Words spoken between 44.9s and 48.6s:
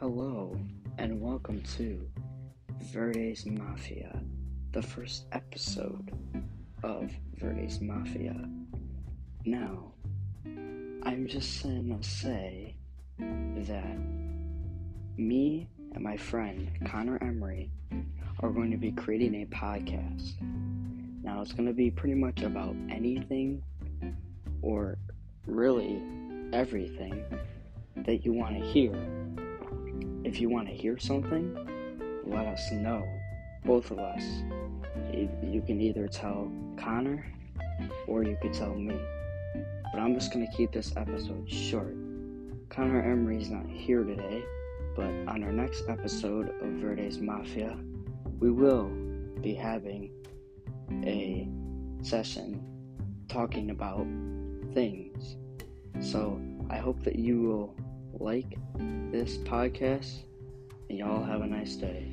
but on our next episode of Verdes Mafia, we